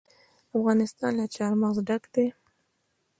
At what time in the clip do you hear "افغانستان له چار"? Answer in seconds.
0.57-1.51